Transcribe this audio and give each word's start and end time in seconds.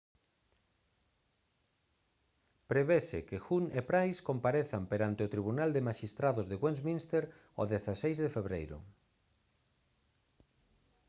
prevese 2.71 3.19
que 3.27 3.37
huhne 3.45 3.69
e 3.79 3.81
pryce 3.91 4.25
comparezan 4.29 4.83
perante 4.91 5.21
o 5.27 5.31
tribunal 5.33 5.69
de 5.73 5.85
maxistrados 5.89 6.45
de 6.51 6.59
westminster 6.63 7.23
o 7.61 7.63
16 7.73 8.17
de 8.25 8.29
febreiro 8.35 8.77